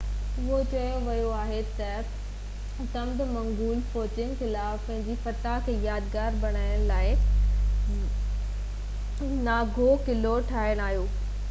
اهو 0.41 0.59
چيو 0.69 0.93
ويو 1.07 1.25
آهي 1.39 1.57
1649 1.65 2.87
۾ 2.87 2.87
تبت 2.93 3.19
منگول 3.33 3.83
فوجين 3.91 4.33
خلاف 4.39 4.87
پنهنجي 4.89 5.17
فتح 5.27 5.61
کي 5.69 5.75
يادگار 5.85 6.41
بڻائڻ 6.47 6.89
لاءِ 6.95 7.13
زهبدرنگ 7.21 7.95
ناوانگ 8.01 9.47
نانگيو 9.53 9.95
قلعو 10.11 10.37
ٺاهرايو 10.51 11.07